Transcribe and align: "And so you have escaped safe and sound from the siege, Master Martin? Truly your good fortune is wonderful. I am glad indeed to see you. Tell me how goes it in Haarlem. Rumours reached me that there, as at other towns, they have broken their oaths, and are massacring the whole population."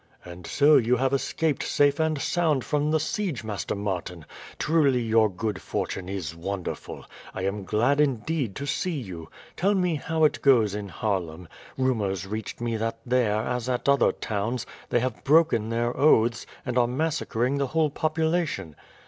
"And 0.25 0.47
so 0.47 0.77
you 0.77 0.95
have 0.95 1.13
escaped 1.13 1.61
safe 1.61 1.99
and 1.99 2.19
sound 2.19 2.63
from 2.63 2.89
the 2.89 2.99
siege, 2.99 3.43
Master 3.43 3.75
Martin? 3.75 4.25
Truly 4.57 4.99
your 5.03 5.29
good 5.29 5.61
fortune 5.61 6.09
is 6.09 6.35
wonderful. 6.35 7.05
I 7.35 7.43
am 7.43 7.65
glad 7.65 8.01
indeed 8.01 8.55
to 8.55 8.65
see 8.65 8.99
you. 8.99 9.29
Tell 9.55 9.75
me 9.75 9.93
how 9.97 10.27
goes 10.27 10.73
it 10.73 10.79
in 10.79 10.89
Haarlem. 10.89 11.47
Rumours 11.77 12.25
reached 12.25 12.59
me 12.59 12.77
that 12.77 12.97
there, 13.05 13.41
as 13.41 13.69
at 13.69 13.87
other 13.87 14.11
towns, 14.11 14.65
they 14.89 15.01
have 15.01 15.23
broken 15.23 15.69
their 15.69 15.95
oaths, 15.95 16.47
and 16.65 16.79
are 16.79 16.87
massacring 16.87 17.59
the 17.59 17.67
whole 17.67 17.91
population." 17.91 18.75